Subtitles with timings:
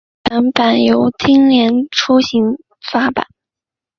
[0.23, 2.21] 台湾版由联经出版
[2.91, 3.29] 发行。